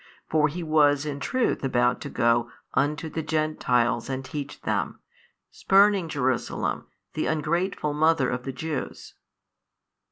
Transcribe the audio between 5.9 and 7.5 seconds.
Jerusalem the